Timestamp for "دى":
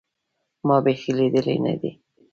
1.75-2.01